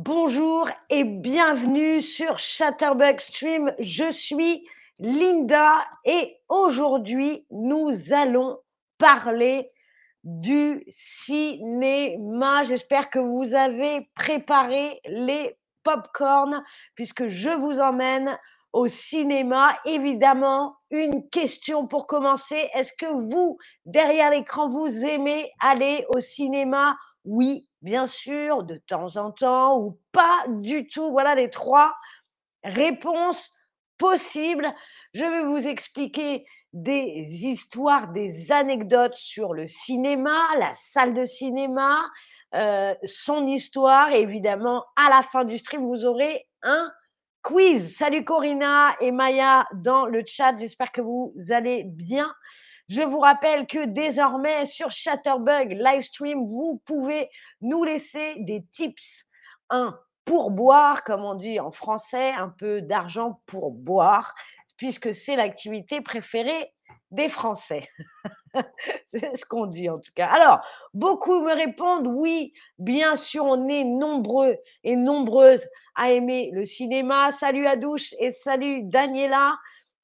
Bonjour 0.00 0.70
et 0.90 1.02
bienvenue 1.02 2.02
sur 2.02 2.38
Chatterbug 2.38 3.18
Stream. 3.18 3.74
Je 3.80 4.12
suis 4.12 4.64
Linda 5.00 5.74
et 6.04 6.36
aujourd'hui 6.48 7.44
nous 7.50 7.90
allons 8.12 8.60
parler 8.98 9.72
du 10.22 10.84
cinéma. 10.88 12.62
J'espère 12.62 13.10
que 13.10 13.18
vous 13.18 13.54
avez 13.54 14.08
préparé 14.14 15.00
les 15.04 15.58
pop-corn 15.82 16.62
puisque 16.94 17.26
je 17.26 17.50
vous 17.50 17.80
emmène 17.80 18.38
au 18.72 18.86
cinéma. 18.86 19.76
Évidemment, 19.84 20.76
une 20.92 21.28
question 21.28 21.88
pour 21.88 22.06
commencer. 22.06 22.70
Est-ce 22.72 22.92
que 22.92 23.12
vous, 23.12 23.58
derrière 23.84 24.30
l'écran, 24.30 24.68
vous 24.68 25.04
aimez 25.04 25.50
aller 25.58 26.06
au 26.14 26.20
cinéma? 26.20 26.96
Oui, 27.24 27.67
bien 27.82 28.06
sûr, 28.06 28.62
de 28.64 28.76
temps 28.76 29.16
en 29.16 29.30
temps 29.30 29.78
ou 29.78 29.98
pas 30.12 30.44
du 30.48 30.88
tout. 30.88 31.10
Voilà 31.10 31.34
les 31.34 31.50
trois 31.50 31.94
réponses 32.64 33.52
possibles. 33.98 34.72
Je 35.14 35.24
vais 35.24 35.44
vous 35.44 35.66
expliquer 35.66 36.46
des 36.72 37.46
histoires, 37.46 38.08
des 38.12 38.52
anecdotes 38.52 39.14
sur 39.14 39.54
le 39.54 39.66
cinéma, 39.66 40.38
la 40.58 40.74
salle 40.74 41.14
de 41.14 41.24
cinéma, 41.24 41.98
euh, 42.54 42.94
son 43.04 43.46
histoire. 43.46 44.12
Évidemment, 44.12 44.84
à 44.96 45.10
la 45.10 45.22
fin 45.22 45.44
du 45.44 45.58
stream, 45.58 45.86
vous 45.86 46.04
aurez 46.04 46.46
un 46.62 46.90
quiz. 47.42 47.96
Salut 47.96 48.24
Corinna 48.24 48.96
et 49.00 49.12
Maya 49.12 49.66
dans 49.74 50.06
le 50.06 50.22
chat. 50.26 50.56
J'espère 50.58 50.92
que 50.92 51.00
vous 51.00 51.34
allez 51.50 51.84
bien. 51.84 52.30
Je 52.88 53.02
vous 53.02 53.20
rappelle 53.20 53.66
que 53.66 53.84
désormais 53.84 54.64
sur 54.64 54.90
Chatterbug 54.90 55.72
Livestream, 55.72 56.46
vous 56.46 56.80
pouvez 56.86 57.28
nous 57.60 57.84
laisser 57.84 58.36
des 58.38 58.64
tips. 58.72 59.24
Un 59.70 59.98
pour 60.24 60.50
boire, 60.50 61.04
comme 61.04 61.24
on 61.24 61.34
dit 61.34 61.58
en 61.58 61.72
français, 61.72 62.32
un 62.32 62.50
peu 62.50 62.82
d'argent 62.82 63.40
pour 63.46 63.70
boire, 63.70 64.34
puisque 64.76 65.14
c'est 65.14 65.36
l'activité 65.36 66.02
préférée 66.02 66.74
des 67.10 67.30
Français. 67.30 67.88
c'est 69.06 69.36
ce 69.36 69.44
qu'on 69.46 69.66
dit 69.66 69.88
en 69.88 69.98
tout 69.98 70.12
cas. 70.14 70.26
Alors, 70.26 70.60
beaucoup 70.92 71.40
me 71.40 71.54
répondent 71.54 72.08
oui, 72.08 72.52
bien 72.78 73.16
sûr, 73.16 73.44
on 73.44 73.68
est 73.68 73.84
nombreux 73.84 74.56
et 74.84 74.96
nombreuses 74.96 75.66
à 75.94 76.10
aimer 76.10 76.50
le 76.52 76.66
cinéma. 76.66 77.32
Salut 77.32 77.66
Adouche 77.66 78.14
et 78.18 78.30
salut 78.30 78.82
Daniela. 78.82 79.54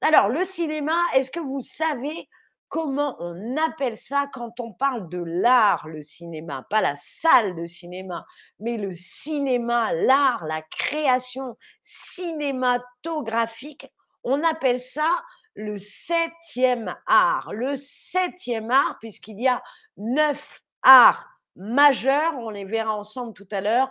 Alors, 0.01 0.29
le 0.29 0.43
cinéma, 0.43 0.97
est-ce 1.13 1.31
que 1.31 1.39
vous 1.39 1.61
savez 1.61 2.27
comment 2.69 3.15
on 3.19 3.57
appelle 3.57 3.97
ça 3.97 4.27
quand 4.33 4.59
on 4.59 4.73
parle 4.73 5.09
de 5.09 5.23
l'art, 5.23 5.87
le 5.87 6.01
cinéma, 6.01 6.65
pas 6.69 6.81
la 6.81 6.95
salle 6.95 7.55
de 7.55 7.65
cinéma, 7.65 8.25
mais 8.59 8.77
le 8.77 8.93
cinéma, 8.93 9.93
l'art, 9.93 10.45
la 10.45 10.61
création 10.61 11.55
cinématographique, 11.81 13.87
on 14.23 14.43
appelle 14.43 14.81
ça 14.81 15.09
le 15.53 15.77
septième 15.77 16.95
art. 17.07 17.53
Le 17.53 17.75
septième 17.75 18.71
art, 18.71 18.97
puisqu'il 18.99 19.41
y 19.41 19.47
a 19.47 19.61
neuf 19.97 20.61
arts 20.83 21.27
majeurs, 21.55 22.37
on 22.37 22.49
les 22.49 22.65
verra 22.65 22.93
ensemble 22.93 23.33
tout 23.33 23.47
à 23.51 23.61
l'heure, 23.61 23.89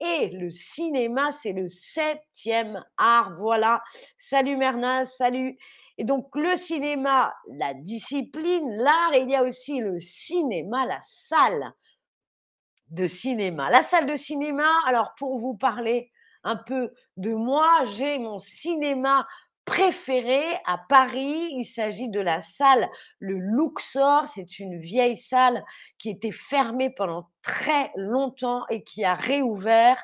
et 0.00 0.28
le 0.28 0.50
cinéma, 0.50 1.32
c'est 1.32 1.54
le 1.54 1.70
septième 1.70 2.84
art. 2.98 3.32
Voilà. 3.38 3.82
Salut 4.18 4.56
Mernaz, 4.56 5.14
salut. 5.16 5.56
Et 5.98 6.04
donc 6.04 6.28
le 6.34 6.56
cinéma, 6.56 7.34
la 7.48 7.74
discipline, 7.74 8.76
l'art, 8.76 9.14
il 9.14 9.30
y 9.30 9.36
a 9.36 9.42
aussi 9.42 9.80
le 9.80 9.98
cinéma, 9.98 10.86
la 10.86 11.00
salle 11.00 11.72
de 12.90 13.06
cinéma. 13.06 13.70
La 13.70 13.82
salle 13.82 14.06
de 14.06 14.16
cinéma, 14.16 14.68
alors 14.86 15.14
pour 15.18 15.38
vous 15.38 15.56
parler 15.56 16.10
un 16.44 16.56
peu 16.56 16.92
de 17.16 17.32
moi, 17.32 17.84
j'ai 17.92 18.18
mon 18.18 18.38
cinéma 18.38 19.26
préféré 19.64 20.42
à 20.66 20.78
Paris. 20.88 21.48
Il 21.52 21.64
s'agit 21.64 22.08
de 22.08 22.20
la 22.20 22.40
salle 22.40 22.88
Le 23.18 23.36
Luxor. 23.36 24.26
C'est 24.28 24.58
une 24.58 24.78
vieille 24.78 25.16
salle 25.16 25.64
qui 25.98 26.10
était 26.10 26.32
fermée 26.32 26.90
pendant 26.90 27.30
très 27.42 27.90
longtemps 27.96 28.64
et 28.70 28.84
qui 28.84 29.04
a 29.04 29.14
réouvert 29.14 29.98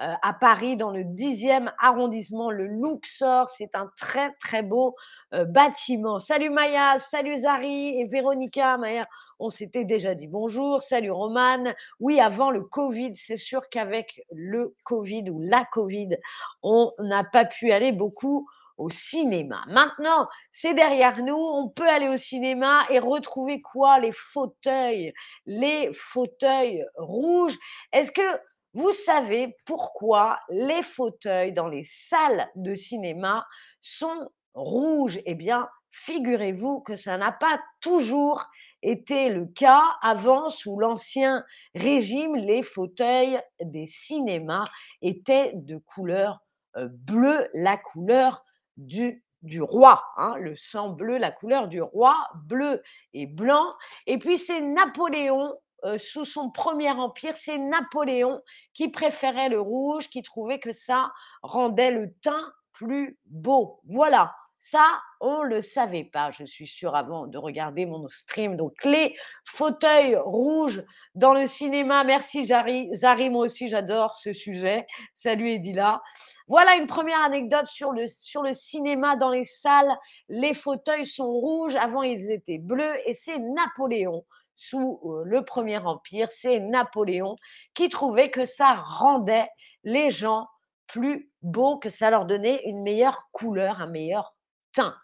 euh, 0.00 0.12
à 0.22 0.32
Paris, 0.32 0.76
dans 0.76 0.90
le 0.90 1.04
10e 1.04 1.72
arrondissement, 1.78 2.50
le 2.50 2.66
Luxor. 2.66 3.48
C'est 3.48 3.76
un 3.76 3.88
très, 3.96 4.32
très 4.40 4.62
beau 4.62 4.96
euh, 5.32 5.44
bâtiment. 5.44 6.18
Salut 6.18 6.50
Maya, 6.50 6.98
salut 6.98 7.36
Zari 7.36 8.00
et 8.00 8.06
Véronica. 8.06 8.76
Maya, 8.76 9.04
on 9.38 9.50
s'était 9.50 9.84
déjà 9.84 10.16
dit 10.16 10.26
bonjour. 10.26 10.82
Salut 10.82 11.12
Romane. 11.12 11.74
Oui, 12.00 12.18
avant 12.18 12.50
le 12.50 12.62
Covid, 12.62 13.12
c'est 13.14 13.36
sûr 13.36 13.68
qu'avec 13.68 14.20
le 14.32 14.74
Covid 14.82 15.30
ou 15.30 15.40
la 15.40 15.64
Covid, 15.64 16.16
on 16.64 16.92
n'a 16.98 17.22
pas 17.22 17.44
pu 17.44 17.70
aller 17.70 17.92
beaucoup 17.92 18.48
au 18.76 18.90
cinéma. 18.90 19.62
Maintenant, 19.68 20.28
c'est 20.50 20.74
derrière 20.74 21.22
nous, 21.22 21.36
on 21.36 21.68
peut 21.68 21.88
aller 21.88 22.08
au 22.08 22.16
cinéma 22.16 22.82
et 22.90 22.98
retrouver 22.98 23.60
quoi? 23.60 24.00
Les 24.00 24.10
fauteuils, 24.12 25.12
les 25.46 25.92
fauteuils 25.94 26.84
rouges. 26.96 27.56
Est-ce 27.92 28.10
que 28.10 28.40
vous 28.74 28.90
savez 28.90 29.56
pourquoi 29.64 30.40
les 30.50 30.82
fauteuils 30.82 31.52
dans 31.52 31.68
les 31.68 31.84
salles 31.84 32.48
de 32.56 32.74
cinéma 32.74 33.46
sont 33.80 34.30
rouges? 34.54 35.20
Eh 35.26 35.34
bien, 35.34 35.68
figurez-vous 35.92 36.80
que 36.80 36.96
ça 36.96 37.16
n'a 37.16 37.30
pas 37.30 37.60
toujours 37.80 38.44
été 38.82 39.30
le 39.30 39.46
cas. 39.46 39.82
Avant, 40.02 40.50
sous 40.50 40.78
l'Ancien 40.78 41.44
Régime, 41.74 42.34
les 42.34 42.64
fauteuils 42.64 43.40
des 43.60 43.86
cinémas 43.86 44.64
étaient 45.02 45.52
de 45.54 45.76
couleur 45.76 46.40
euh, 46.76 46.88
bleue, 46.90 47.48
la 47.54 47.76
couleur 47.76 48.44
du, 48.76 49.22
roi, 49.60 50.02
hein, 50.16 50.34
le 50.40 50.56
sang 50.56 50.90
bleu, 50.90 51.16
la 51.16 51.30
couleur 51.30 51.68
du 51.68 51.80
roi, 51.80 52.16
bleu 52.46 52.82
et 53.12 53.26
blanc. 53.26 53.72
Et 54.06 54.18
puis 54.18 54.38
c'est 54.38 54.60
Napoléon 54.60 55.54
euh, 55.84 55.98
sous 55.98 56.24
son 56.24 56.50
premier 56.50 56.90
empire, 56.90 57.36
c'est 57.36 57.58
Napoléon 57.58 58.40
qui 58.72 58.88
préférait 58.88 59.48
le 59.48 59.60
rouge, 59.60 60.08
qui 60.08 60.22
trouvait 60.22 60.58
que 60.58 60.72
ça 60.72 61.12
rendait 61.42 61.90
le 61.90 62.12
teint 62.22 62.52
plus 62.72 63.18
beau. 63.26 63.80
Voilà, 63.84 64.34
ça, 64.66 64.86
on 65.20 65.44
ne 65.44 65.48
le 65.48 65.60
savait 65.60 66.04
pas, 66.04 66.30
je 66.30 66.44
suis 66.44 66.66
sûre, 66.66 66.96
avant 66.96 67.26
de 67.26 67.36
regarder 67.36 67.84
mon 67.84 68.08
stream. 68.08 68.56
Donc, 68.56 68.72
les 68.82 69.14
fauteuils 69.44 70.16
rouges 70.16 70.82
dans 71.14 71.34
le 71.34 71.46
cinéma. 71.46 72.02
Merci, 72.02 72.46
Zari. 72.46 72.88
Zari, 72.94 73.28
moi 73.28 73.44
aussi, 73.44 73.68
j'adore 73.68 74.18
ce 74.18 74.32
sujet. 74.32 74.86
Salut, 75.12 75.50
Edila. 75.50 76.02
Voilà 76.48 76.76
une 76.76 76.86
première 76.86 77.20
anecdote 77.22 77.66
sur 77.66 77.92
le, 77.92 78.06
sur 78.06 78.42
le 78.42 78.54
cinéma 78.54 79.16
dans 79.16 79.30
les 79.30 79.44
salles. 79.44 79.94
Les 80.30 80.54
fauteuils 80.54 81.06
sont 81.06 81.30
rouges. 81.30 81.74
Avant, 81.74 82.02
ils 82.02 82.30
étaient 82.30 82.58
bleus. 82.58 82.94
Et 83.04 83.12
c'est 83.12 83.38
Napoléon 83.38 84.24
sous 84.54 85.00
euh, 85.04 85.22
le 85.24 85.44
Premier 85.44 85.78
Empire, 85.78 86.30
c'est 86.30 86.60
Napoléon 86.60 87.36
qui 87.74 87.88
trouvait 87.88 88.30
que 88.30 88.44
ça 88.44 88.74
rendait 88.74 89.48
les 89.82 90.10
gens 90.10 90.48
plus 90.86 91.30
beaux, 91.42 91.78
que 91.78 91.90
ça 91.90 92.10
leur 92.10 92.26
donnait 92.26 92.62
une 92.64 92.82
meilleure 92.82 93.28
couleur, 93.32 93.80
un 93.80 93.86
meilleur 93.86 94.34
teint. 94.72 94.96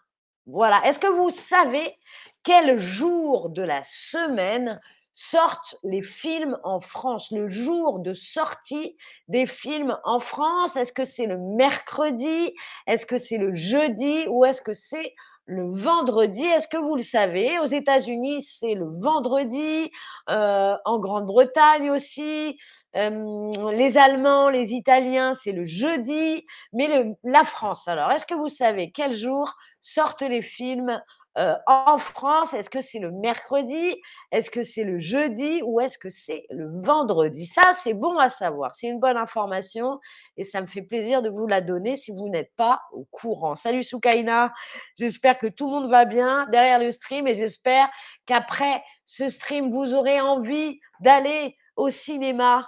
Voilà. 0.45 0.81
Est-ce 0.85 0.99
que 0.99 1.07
vous 1.07 1.29
savez 1.29 1.97
quel 2.43 2.77
jour 2.77 3.49
de 3.49 3.61
la 3.61 3.83
semaine 3.83 4.79
sortent 5.13 5.75
les 5.83 6.01
films 6.01 6.57
en 6.63 6.79
France, 6.79 7.31
le 7.31 7.47
jour 7.47 7.99
de 7.99 8.13
sortie 8.13 8.97
des 9.27 9.45
films 9.45 9.97
en 10.03 10.19
France? 10.19 10.75
Est-ce 10.75 10.93
que 10.93 11.05
c'est 11.05 11.27
le 11.27 11.37
mercredi? 11.37 12.55
Est-ce 12.87 13.05
que 13.05 13.17
c'est 13.17 13.37
le 13.37 13.53
jeudi? 13.53 14.25
Ou 14.29 14.45
est-ce 14.45 14.61
que 14.61 14.73
c'est 14.73 15.13
le 15.51 15.69
vendredi. 15.71 16.43
Est-ce 16.43 16.67
que 16.67 16.77
vous 16.77 16.95
le 16.95 17.03
savez? 17.03 17.59
Aux 17.59 17.67
États-Unis, 17.67 18.41
c'est 18.43 18.73
le 18.73 18.85
vendredi. 18.85 19.91
Euh, 20.29 20.75
en 20.85 20.99
Grande-Bretagne 20.99 21.89
aussi. 21.91 22.57
Les 22.93 23.97
Allemands, 23.97 24.49
les 24.49 24.73
Italiens, 24.73 25.33
c'est 25.33 25.51
le 25.51 25.65
jeudi. 25.65 26.45
Mais 26.73 27.15
la 27.23 27.43
France, 27.43 27.87
alors, 27.87 28.11
est-ce 28.11 28.25
que 28.25 28.35
vous 28.35 28.47
savez 28.47 28.91
quel 28.91 29.13
jour 29.13 29.53
sortent 29.81 30.21
les 30.21 30.41
films 30.41 31.01
en 31.35 31.97
France, 31.97 32.53
est-ce 32.53 32.69
que 32.69 32.81
c'est 32.81 32.99
le 32.99 33.11
mercredi? 33.11 34.01
Est-ce 34.31 34.51
que 34.51 34.63
c'est 34.63 34.83
le 34.83 34.99
jeudi? 34.99 35.61
Ou 35.63 35.79
est-ce 35.79 35.97
que 35.97 36.09
c'est 36.09 36.45
le 36.49 36.67
vendredi? 36.81 37.45
Ça, 37.45 37.73
c'est 37.81 37.93
bon 37.93 38.17
à 38.17 38.29
savoir. 38.29 38.75
C'est 38.75 38.87
une 38.87 38.99
bonne 38.99 39.17
information 39.17 39.99
et 40.35 40.43
ça 40.43 40.61
me 40.61 40.67
fait 40.67 40.81
plaisir 40.81 41.21
de 41.21 41.29
vous 41.29 41.47
la 41.47 41.61
donner 41.61 41.95
si 41.95 42.11
vous 42.11 42.27
n'êtes 42.27 42.53
pas 42.57 42.81
au 42.91 43.05
courant. 43.11 43.55
Salut 43.55 43.83
Soukaina, 43.83 44.53
j'espère 44.97 45.37
que 45.37 45.47
tout 45.47 45.67
le 45.67 45.71
monde 45.71 45.89
va 45.89 46.05
bien 46.05 46.47
derrière 46.47 46.79
le 46.79 46.91
stream 46.91 47.27
et 47.27 47.35
j'espère 47.35 47.89
qu'après 48.25 48.83
ce 49.05 49.29
stream, 49.29 49.69
vous 49.69 49.93
aurez 49.93 50.19
envie 50.19 50.79
d'aller 50.99 51.55
au 51.75 51.89
cinéma 51.89 52.67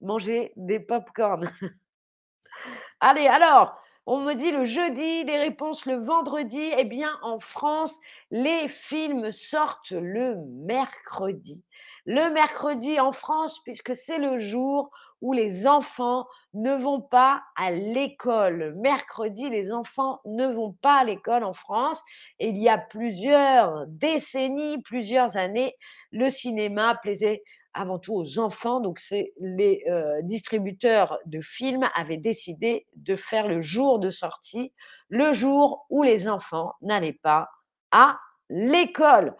manger 0.00 0.52
des 0.56 0.80
pop-corn. 0.80 1.50
Allez, 3.00 3.26
alors, 3.26 3.80
on 4.10 4.20
me 4.22 4.32
dit 4.32 4.50
le 4.50 4.64
jeudi, 4.64 5.24
les 5.24 5.36
réponses 5.36 5.84
le 5.84 5.96
vendredi. 5.96 6.70
Eh 6.78 6.84
bien, 6.84 7.10
en 7.20 7.40
France, 7.40 7.94
les 8.30 8.66
films 8.66 9.30
sortent 9.32 9.90
le 9.90 10.36
mercredi. 10.64 11.62
Le 12.06 12.32
mercredi 12.32 12.98
en 13.00 13.12
France, 13.12 13.60
puisque 13.64 13.94
c'est 13.94 14.16
le 14.16 14.38
jour 14.38 14.90
où 15.20 15.34
les 15.34 15.66
enfants 15.66 16.26
ne 16.54 16.74
vont 16.74 17.02
pas 17.02 17.42
à 17.54 17.70
l'école. 17.70 18.74
Mercredi, 18.78 19.50
les 19.50 19.72
enfants 19.72 20.20
ne 20.24 20.46
vont 20.46 20.72
pas 20.80 21.00
à 21.00 21.04
l'école 21.04 21.44
en 21.44 21.52
France. 21.52 22.02
Il 22.38 22.56
y 22.56 22.70
a 22.70 22.78
plusieurs 22.78 23.86
décennies, 23.88 24.80
plusieurs 24.84 25.36
années, 25.36 25.74
le 26.12 26.30
cinéma 26.30 26.94
plaisait 27.02 27.42
avant 27.78 27.98
tout 27.98 28.14
aux 28.14 28.38
enfants. 28.38 28.80
Donc, 28.80 29.00
les 29.40 29.84
euh, 29.88 30.20
distributeurs 30.22 31.18
de 31.26 31.40
films 31.40 31.88
avaient 31.94 32.16
décidé 32.16 32.86
de 32.96 33.16
faire 33.16 33.46
le 33.46 33.60
jour 33.60 33.98
de 33.98 34.10
sortie, 34.10 34.72
le 35.08 35.32
jour 35.32 35.86
où 35.88 36.02
les 36.02 36.28
enfants 36.28 36.72
n'allaient 36.82 37.18
pas 37.22 37.48
à 37.92 38.18
l'école. 38.50 39.34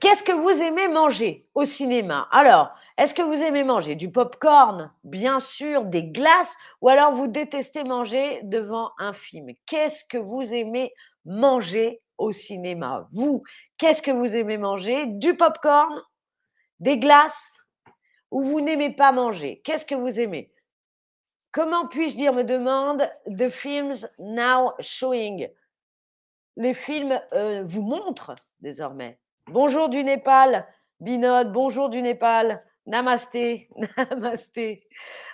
Qu'est-ce 0.00 0.22
que 0.22 0.32
vous 0.32 0.62
aimez 0.62 0.88
manger 0.88 1.46
au 1.54 1.64
cinéma? 1.64 2.28
Alors, 2.30 2.70
est-ce 2.96 3.14
que 3.14 3.22
vous 3.22 3.42
aimez 3.42 3.64
manger 3.64 3.94
du 3.94 4.10
pop-corn 4.10 4.92
Bien 5.04 5.40
sûr, 5.40 5.84
des 5.84 6.04
glaces, 6.04 6.56
ou 6.80 6.88
alors 6.88 7.12
vous 7.12 7.26
détestez 7.26 7.84
manger 7.84 8.40
devant 8.44 8.90
un 8.98 9.12
film? 9.12 9.48
Qu'est-ce 9.66 10.04
que 10.04 10.18
vous 10.18 10.54
aimez 10.54 10.92
manger 11.24 12.00
au 12.16 12.32
cinéma? 12.32 13.08
Vous, 13.12 13.42
qu'est-ce 13.76 14.02
que 14.02 14.10
vous 14.10 14.34
aimez 14.34 14.56
manger? 14.56 15.06
Du 15.06 15.36
pop-corn 15.36 16.02
Des 16.80 16.98
glaces 16.98 17.60
Ou 18.30 18.42
vous 18.42 18.60
n'aimez 18.60 18.94
pas 18.94 19.12
manger 19.12 19.60
Qu'est-ce 19.64 19.86
que 19.86 19.94
vous 19.94 20.20
aimez? 20.20 20.52
Comment 21.52 21.86
puis-je 21.86 22.16
dire, 22.16 22.32
me 22.32 22.44
demande 22.44 23.10
The 23.26 23.48
Films 23.48 24.06
Now 24.18 24.72
Showing. 24.80 25.48
Les 26.56 26.74
films 26.74 27.18
euh, 27.32 27.64
vous 27.64 27.82
montrent 27.82 28.34
désormais. 28.60 29.18
Bonjour 29.46 29.88
du 29.88 30.04
Népal, 30.04 30.66
Binod, 31.00 31.52
bonjour 31.52 31.88
du 31.88 32.02
Népal, 32.02 32.62
namasté, 32.86 33.70
namasté. 33.96 34.86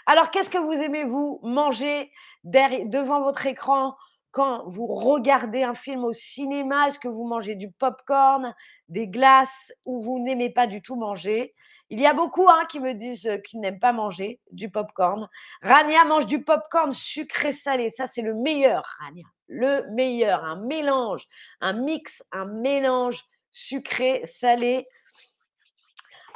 Alors, 0.07 0.31
qu'est-ce 0.31 0.51
que 0.51 0.59
vous 0.59 0.73
aimez, 0.73 1.05
vous, 1.05 1.41
manger 1.43 2.13
devant 2.45 3.23
votre 3.23 3.47
écran 3.47 3.97
quand 4.35 4.65
vous 4.67 4.89
regardez 4.89 5.63
un 5.63 5.77
film 5.77 6.03
au 6.03 6.13
cinéma 6.13 6.89
Est-ce 6.89 6.99
que 6.99 7.07
vous 7.07 7.25
mangez 7.25 7.55
du 7.55 7.71
pop-corn, 7.71 8.53
des 8.89 9.07
glaces 9.07 9.73
ou 9.85 10.03
vous 10.03 10.19
n'aimez 10.19 10.51
pas 10.51 10.67
du 10.67 10.83
tout 10.83 10.97
manger? 10.97 11.55
Il 11.89 12.01
y 12.01 12.07
a 12.07 12.15
beaucoup 12.15 12.49
hein, 12.49 12.67
qui 12.69 12.81
me 12.81 12.95
disent 12.95 13.27
euh, 13.27 13.39
qu'ils 13.39 13.61
n'aiment 13.61 13.79
pas 13.79 13.93
manger 13.93 14.41
du 14.51 14.71
pop-corn. 14.71 15.29
Rania 15.63 16.05
mange 16.05 16.27
du 16.27 16.43
pop-corn 16.43 16.93
sucré-salé. 16.93 17.91
Ça, 17.91 18.09
c'est 18.09 18.23
le 18.23 18.35
meilleur, 18.35 18.85
Rania. 18.99 19.25
Le 19.47 19.89
meilleur. 19.93 20.43
Un 20.43 20.57
mélange, 20.57 21.29
un 21.61 21.75
mix, 21.75 22.25
un 22.33 22.47
mélange 22.47 23.25
sucré, 23.53 24.23
salé. 24.25 24.89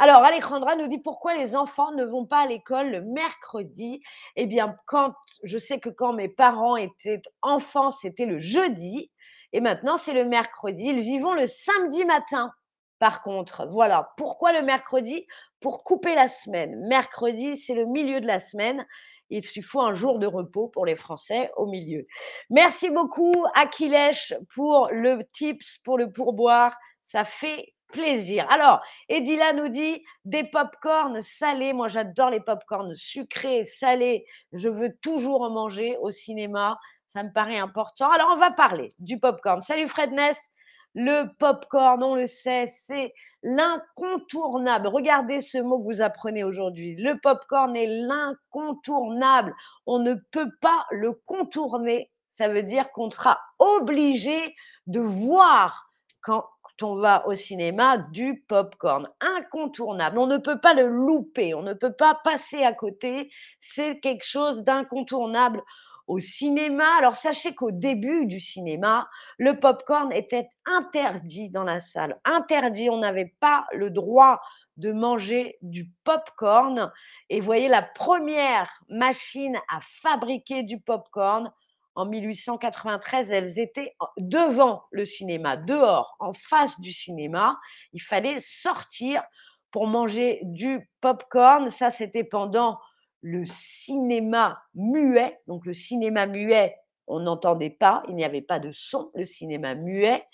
Alors, 0.00 0.22
Alejandra 0.22 0.76
nous 0.76 0.86
dit 0.86 0.98
pourquoi 0.98 1.34
les 1.34 1.56
enfants 1.56 1.90
ne 1.90 2.04
vont 2.04 2.24
pas 2.24 2.42
à 2.42 2.46
l'école 2.46 2.90
le 2.90 3.02
mercredi? 3.02 4.00
Eh 4.36 4.46
bien, 4.46 4.76
quand 4.86 5.12
je 5.42 5.58
sais 5.58 5.80
que 5.80 5.88
quand 5.88 6.12
mes 6.12 6.28
parents 6.28 6.76
étaient 6.76 7.20
enfants, 7.42 7.90
c'était 7.90 8.26
le 8.26 8.38
jeudi, 8.38 9.10
et 9.52 9.60
maintenant 9.60 9.96
c'est 9.96 10.12
le 10.12 10.24
mercredi. 10.24 10.84
Ils 10.84 11.02
y 11.02 11.18
vont 11.18 11.34
le 11.34 11.48
samedi 11.48 12.04
matin. 12.04 12.52
Par 13.00 13.22
contre, 13.22 13.66
voilà. 13.72 14.12
Pourquoi 14.16 14.52
le 14.52 14.62
mercredi? 14.62 15.26
Pour 15.60 15.82
couper 15.82 16.14
la 16.14 16.28
semaine. 16.28 16.86
Mercredi, 16.86 17.56
c'est 17.56 17.74
le 17.74 17.86
milieu 17.86 18.20
de 18.20 18.26
la 18.26 18.38
semaine. 18.38 18.86
Il 19.30 19.42
faut 19.64 19.80
un 19.80 19.94
jour 19.94 20.20
de 20.20 20.26
repos 20.26 20.68
pour 20.68 20.86
les 20.86 20.96
Français 20.96 21.50
au 21.56 21.66
milieu. 21.66 22.06
Merci 22.50 22.88
beaucoup, 22.90 23.34
Akilesh, 23.54 24.32
pour 24.54 24.88
le 24.92 25.20
tips, 25.32 25.78
pour 25.78 25.98
le 25.98 26.12
pourboire. 26.12 26.76
Ça 27.02 27.24
fait 27.24 27.74
plaisir. 27.88 28.46
Alors, 28.50 28.80
Edila 29.08 29.52
nous 29.52 29.68
dit 29.68 30.04
des 30.24 30.44
pop-corns 30.44 31.22
salés. 31.22 31.72
Moi, 31.72 31.88
j'adore 31.88 32.30
les 32.30 32.40
pop-corns 32.40 32.94
sucrés, 32.94 33.64
salés. 33.64 34.26
Je 34.52 34.68
veux 34.68 34.94
toujours 35.02 35.42
en 35.42 35.50
manger 35.50 35.96
au 36.00 36.10
cinéma. 36.10 36.78
Ça 37.06 37.22
me 37.22 37.32
paraît 37.32 37.58
important. 37.58 38.10
Alors, 38.10 38.30
on 38.32 38.36
va 38.36 38.50
parler 38.50 38.92
du 38.98 39.18
pop-corn. 39.18 39.60
Salut 39.60 39.88
Fredness. 39.88 40.50
Le 40.94 41.24
pop-corn, 41.38 42.02
on 42.02 42.14
le 42.14 42.26
sait, 42.26 42.66
c'est 42.66 43.12
l'incontournable. 43.42 44.88
Regardez 44.88 45.40
ce 45.42 45.58
mot 45.58 45.78
que 45.78 45.84
vous 45.84 46.00
apprenez 46.00 46.44
aujourd'hui. 46.44 46.96
Le 46.96 47.18
pop-corn 47.18 47.76
est 47.76 47.86
l'incontournable. 47.86 49.54
On 49.86 49.98
ne 49.98 50.14
peut 50.14 50.50
pas 50.60 50.86
le 50.90 51.12
contourner. 51.12 52.10
Ça 52.30 52.48
veut 52.48 52.62
dire 52.62 52.90
qu'on 52.92 53.10
sera 53.10 53.38
obligé 53.58 54.54
de 54.86 55.00
voir 55.00 55.92
quand 56.20 56.44
on 56.82 56.96
va 56.96 57.26
au 57.26 57.34
cinéma 57.34 57.98
du 57.98 58.44
pop-corn. 58.48 59.08
Incontournable. 59.20 60.18
On 60.18 60.26
ne 60.26 60.38
peut 60.38 60.60
pas 60.60 60.74
le 60.74 60.86
louper, 60.86 61.54
on 61.54 61.62
ne 61.62 61.74
peut 61.74 61.92
pas 61.92 62.18
passer 62.24 62.62
à 62.62 62.72
côté. 62.72 63.30
C'est 63.60 64.00
quelque 64.00 64.24
chose 64.24 64.62
d'incontournable 64.62 65.62
au 66.06 66.18
cinéma. 66.18 66.86
Alors 66.98 67.16
sachez 67.16 67.54
qu'au 67.54 67.70
début 67.70 68.26
du 68.26 68.40
cinéma, 68.40 69.08
le 69.38 69.60
pop-corn 69.60 70.12
était 70.12 70.48
interdit 70.66 71.50
dans 71.50 71.64
la 71.64 71.80
salle. 71.80 72.18
Interdit, 72.24 72.90
on 72.90 72.98
n'avait 72.98 73.34
pas 73.40 73.66
le 73.72 73.90
droit 73.90 74.40
de 74.76 74.92
manger 74.92 75.58
du 75.60 75.90
pop-corn. 76.04 76.90
Et 77.28 77.40
voyez, 77.40 77.68
la 77.68 77.82
première 77.82 78.70
machine 78.88 79.56
à 79.68 79.80
fabriquer 80.02 80.62
du 80.62 80.80
pop-corn, 80.80 81.52
en 81.98 82.06
1893, 82.06 83.32
elles 83.32 83.58
étaient 83.58 83.96
devant 84.18 84.84
le 84.92 85.04
cinéma, 85.04 85.56
dehors, 85.56 86.16
en 86.20 86.32
face 86.32 86.80
du 86.80 86.92
cinéma. 86.92 87.58
Il 87.92 88.00
fallait 88.00 88.38
sortir 88.38 89.24
pour 89.72 89.88
manger 89.88 90.38
du 90.44 90.88
pop-corn. 91.00 91.70
Ça, 91.70 91.90
c'était 91.90 92.22
pendant 92.22 92.78
le 93.20 93.44
cinéma 93.46 94.62
muet. 94.76 95.40
Donc, 95.48 95.66
le 95.66 95.74
cinéma 95.74 96.26
muet, 96.26 96.76
on 97.08 97.18
n'entendait 97.18 97.70
pas, 97.70 98.04
il 98.08 98.14
n'y 98.14 98.24
avait 98.24 98.42
pas 98.42 98.60
de 98.60 98.70
son, 98.70 99.10
le 99.14 99.26
cinéma 99.26 99.74
muet. 99.74 100.24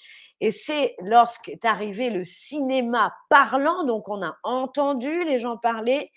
Et 0.40 0.50
c'est 0.50 0.94
lorsqu'est 1.00 1.64
arrivé 1.64 2.10
le 2.10 2.24
cinéma 2.24 3.14
parlant, 3.30 3.84
donc 3.84 4.10
on 4.10 4.22
a 4.22 4.36
entendu 4.42 5.24
les 5.24 5.40
gens 5.40 5.56
parler, 5.56 6.12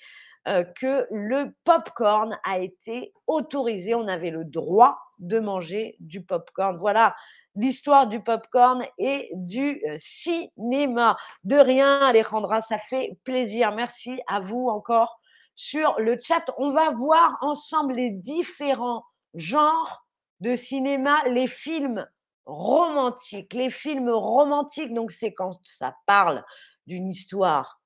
euh, 0.48 0.64
que 0.64 1.08
le 1.12 1.54
pop-corn 1.64 2.38
a 2.44 2.60
été 2.60 3.14
autorisé. 3.28 3.96
On 3.96 4.08
avait 4.08 4.32
le 4.32 4.46
droit 4.46 4.98
de 5.20 5.40
manger 5.40 5.98
du 6.00 6.24
pop-corn. 6.24 6.78
Voilà 6.78 7.16
l'histoire 7.56 8.08
du 8.08 8.22
pop-corn 8.22 8.86
et 8.98 9.30
du 9.34 9.82
euh, 9.88 9.98
cinéma. 10.00 11.18
De 11.44 11.58
rien, 11.58 12.00
Alejandra, 12.02 12.62
ça 12.62 12.78
fait 12.78 13.18
plaisir. 13.24 13.74
Merci 13.76 14.22
à 14.28 14.40
vous 14.40 14.68
encore 14.70 15.20
sur 15.56 15.96
le 16.00 16.18
chat. 16.22 16.46
On 16.58 16.72
va 16.72 16.92
voir 16.92 17.38
ensemble 17.42 17.96
les 17.96 18.12
différents 18.12 19.04
genres 19.34 20.06
de 20.40 20.56
cinéma, 20.56 21.18
les 21.28 21.48
films 21.48 22.08
romantiques. 22.46 23.54
Les 23.54 23.70
films 23.70 24.10
romantiques, 24.10 24.94
donc 24.94 25.12
c'est 25.12 25.34
quand 25.34 25.60
ça 25.66 25.96
parle 26.06 26.46
d'une 26.86 27.10
histoire 27.10 27.82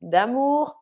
d'amour, 0.00 0.81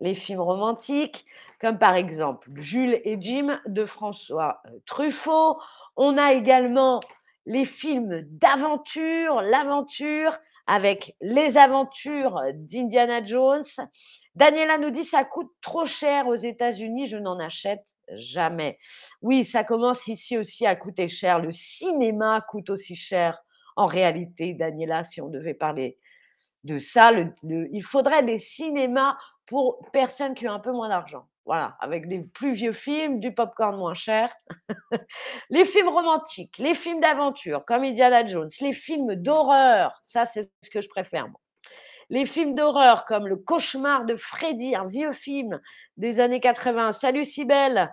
les 0.00 0.14
films 0.14 0.40
romantiques, 0.40 1.24
comme 1.60 1.78
par 1.78 1.94
exemple 1.94 2.48
Jules 2.54 3.00
et 3.04 3.16
Jim 3.20 3.60
de 3.66 3.86
François 3.86 4.60
euh, 4.66 4.78
Truffaut. 4.86 5.58
On 5.96 6.18
a 6.18 6.32
également 6.32 7.00
les 7.46 7.64
films 7.64 8.22
d'aventure, 8.22 9.40
l'aventure 9.40 10.36
avec 10.66 11.14
les 11.20 11.56
aventures 11.56 12.42
d'Indiana 12.54 13.24
Jones. 13.24 13.64
Daniela 14.34 14.78
nous 14.78 14.90
dit 14.90 15.04
ça 15.04 15.24
coûte 15.24 15.52
trop 15.62 15.86
cher 15.86 16.26
aux 16.26 16.34
États-Unis, 16.34 17.06
je 17.06 17.16
n'en 17.16 17.38
achète 17.38 17.86
jamais. 18.14 18.78
Oui, 19.22 19.44
ça 19.44 19.64
commence 19.64 20.06
ici 20.08 20.36
aussi 20.36 20.66
à 20.66 20.76
coûter 20.76 21.08
cher. 21.08 21.38
Le 21.38 21.52
cinéma 21.52 22.44
coûte 22.48 22.70
aussi 22.70 22.96
cher 22.96 23.38
en 23.76 23.86
réalité, 23.86 24.54
Daniela, 24.54 25.04
si 25.04 25.20
on 25.20 25.28
devait 25.28 25.54
parler 25.54 25.98
de 26.64 26.78
ça. 26.78 27.12
il 27.44 27.84
faudrait 27.84 28.24
des 28.24 28.38
cinémas 28.38 29.16
pour 29.46 29.78
personnes 29.92 30.34
qui 30.34 30.48
ont 30.48 30.52
un 30.52 30.60
peu 30.60 30.72
moins 30.72 30.88
d'argent. 30.88 31.26
Voilà, 31.44 31.76
avec 31.80 32.08
des 32.08 32.20
plus 32.20 32.52
vieux 32.52 32.72
films, 32.72 33.20
du 33.20 33.32
popcorn 33.32 33.76
moins 33.76 33.94
cher. 33.94 34.34
les 35.50 35.64
films 35.64 35.88
romantiques, 35.88 36.58
les 36.58 36.74
films 36.74 37.00
d'aventure, 37.00 37.64
comme 37.64 37.84
Indiana 37.84 38.26
Jones, 38.26 38.50
les 38.60 38.72
films 38.72 39.14
d'horreur, 39.14 39.98
ça 40.02 40.26
c'est 40.26 40.50
ce 40.62 40.70
que 40.70 40.80
je 40.80 40.88
préfère. 40.88 41.28
Les 42.08 42.26
films 42.26 42.54
d'horreur 42.54 43.04
comme 43.04 43.26
Le 43.26 43.36
cauchemar 43.36 44.04
de 44.04 44.16
Freddy, 44.16 44.74
un 44.74 44.86
vieux 44.86 45.12
film 45.12 45.60
des 45.96 46.20
années 46.20 46.40
80. 46.40 46.92
Salut 46.92 47.24
Sibelle. 47.24 47.92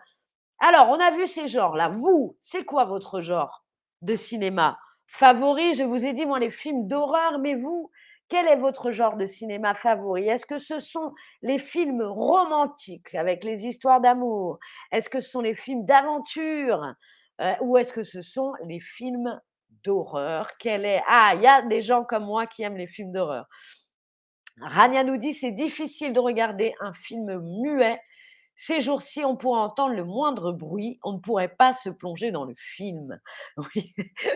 Alors, 0.59 0.89
on 0.89 0.99
a 0.99 1.11
vu 1.11 1.27
ces 1.27 1.47
genres-là. 1.47 1.89
Vous, 1.89 2.35
c'est 2.39 2.63
quoi 2.63 2.85
votre 2.85 3.21
genre 3.21 3.65
de 4.01 4.15
cinéma 4.15 4.79
favori? 5.07 5.73
Je 5.73 5.83
vous 5.83 6.05
ai 6.05 6.13
dit, 6.13 6.25
moi, 6.25 6.39
les 6.39 6.51
films 6.51 6.87
d'horreur, 6.87 7.39
mais 7.39 7.55
vous, 7.55 7.89
quel 8.33 8.47
est 8.47 8.55
votre 8.55 8.91
genre 8.91 9.15
de 9.15 9.27
cinéma 9.27 9.75
favori? 9.75 10.27
Est-ce 10.27 10.47
que 10.47 10.57
ce 10.57 10.79
sont 10.79 11.13
les 11.43 11.59
films 11.59 12.01
romantiques 12.01 13.13
avec 13.13 13.43
les 13.43 13.67
histoires 13.67 14.01
d'amour? 14.01 14.57
Est-ce 14.91 15.07
que 15.07 15.19
ce 15.19 15.29
sont 15.29 15.41
les 15.41 15.53
films 15.53 15.85
d'aventure? 15.85 16.95
Euh, 17.41 17.53
Ou 17.61 17.77
est-ce 17.77 17.93
que 17.93 18.01
ce 18.01 18.23
sont 18.23 18.53
les 18.65 18.79
films 18.79 19.39
d'horreur? 19.85 20.47
Quel 20.57 20.83
est 20.83 21.03
Ah, 21.07 21.33
il 21.35 21.43
y 21.43 21.47
a 21.47 21.61
des 21.61 21.83
gens 21.83 22.03
comme 22.05 22.25
moi 22.25 22.47
qui 22.47 22.63
aiment 22.63 22.75
les 22.75 22.87
films 22.87 23.11
d'horreur. 23.11 23.45
Rania 24.61 25.03
nous 25.03 25.17
dit 25.17 25.35
c'est 25.35 25.51
difficile 25.51 26.11
de 26.11 26.19
regarder 26.19 26.73
un 26.79 26.93
film 26.93 27.39
muet. 27.61 28.01
Ces 28.55 28.81
jours-ci, 28.81 29.25
on 29.25 29.35
pourrait 29.35 29.61
entendre 29.61 29.95
le 29.95 30.03
moindre 30.03 30.51
bruit, 30.51 30.99
on 31.03 31.13
ne 31.13 31.19
pourrait 31.19 31.55
pas 31.55 31.73
se 31.73 31.89
plonger 31.89 32.31
dans 32.31 32.45
le 32.45 32.55
film. 32.57 33.19
Oui, 33.75 33.93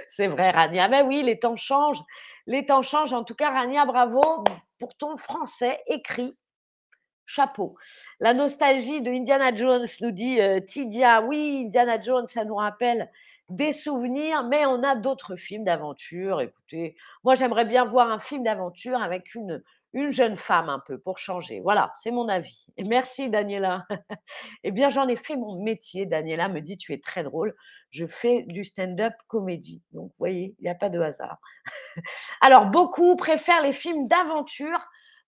c'est 0.08 0.28
vrai, 0.28 0.52
Rania. 0.52 0.88
Mais 0.88 1.04
oui, 1.04 1.22
les 1.24 1.40
temps 1.40 1.56
changent. 1.56 2.02
Les 2.48 2.66
temps 2.66 2.82
changent. 2.82 3.14
En 3.14 3.24
tout 3.24 3.36
cas, 3.36 3.52
Rania, 3.52 3.86
bravo 3.86 4.22
pour 4.80 4.96
ton 4.96 5.18
français 5.18 5.80
écrit. 5.88 6.38
Chapeau. 7.26 7.76
La 8.22 8.34
nostalgie 8.34 9.02
de 9.02 9.12
Indiana 9.12 9.54
Jones, 9.54 9.86
nous 10.02 10.12
dit 10.12 10.40
euh, 10.40 10.62
Tidia. 10.62 11.22
Oui, 11.22 11.64
Indiana 11.66 12.00
Jones, 12.00 12.28
ça 12.28 12.46
nous 12.46 12.56
rappelle 12.56 13.12
des 13.50 13.74
souvenirs, 13.74 14.44
mais 14.44 14.66
on 14.66 14.82
a 14.84 14.96
d'autres 14.96 15.36
films 15.36 15.64
d'aventure. 15.64 16.42
Écoutez, 16.42 16.96
moi, 17.24 17.36
j'aimerais 17.36 17.66
bien 17.66 17.86
voir 17.86 18.10
un 18.10 18.20
film 18.20 18.44
d'aventure 18.44 19.02
avec 19.02 19.36
une, 19.36 19.62
une 19.94 20.12
jeune 20.12 20.38
femme 20.38 20.70
un 20.70 20.80
peu 20.86 21.00
pour 21.00 21.18
changer. 21.18 21.60
Voilà, 21.62 21.94
c'est 22.02 22.12
mon 22.12 22.28
avis. 22.28 22.66
Merci 22.78 23.30
Daniela. 23.30 23.86
eh 24.64 24.72
bien, 24.72 24.90
j'en 24.90 25.08
ai 25.08 25.16
fait 25.16 25.36
mon 25.36 25.64
métier. 25.64 26.06
Daniela 26.06 26.50
me 26.50 26.62
dit, 26.62 26.78
tu 26.78 26.94
es 26.94 27.00
très 27.00 27.24
drôle. 27.24 27.56
Je 27.90 28.06
fais 28.06 28.44
du 28.48 28.66
stand-up 28.66 29.14
comédie. 29.28 29.82
Donc, 29.94 30.10
vous 30.10 30.16
voyez, 30.20 30.56
il 30.60 30.64
n'y 30.64 30.70
a 30.70 30.76
pas 30.76 30.90
de 30.90 31.00
hasard. 31.00 31.38
Alors, 32.42 32.68
beaucoup 32.68 33.16
préfèrent 33.16 33.62
les 33.62 33.74
films 33.74 34.08
d'aventure, 34.08 34.80